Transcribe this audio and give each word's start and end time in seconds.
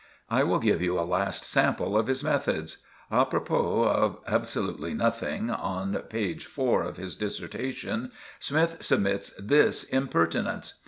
I 0.31 0.41
will 0.43 0.57
give 0.57 0.81
you 0.81 0.99
a 0.99 1.05
last 1.05 1.43
sample 1.45 1.95
of 1.95 2.07
his 2.07 2.23
methods. 2.23 2.79
A 3.11 3.23
propos 3.23 3.85
of 3.87 4.17
absolutely 4.25 4.95
nothing, 4.95 5.51
on 5.51 5.93
page 6.09 6.47
four 6.47 6.81
of 6.81 6.97
his 6.97 7.15
dissertation, 7.15 8.11
Smythe 8.39 8.81
submits 8.81 9.29
this 9.35 9.83
impertinence. 9.83 10.79